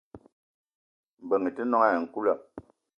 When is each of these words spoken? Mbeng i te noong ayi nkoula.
Mbeng 1.23 1.45
i 1.49 1.51
te 1.55 1.63
noong 1.65 1.85
ayi 1.85 1.97
nkoula. 2.03 2.33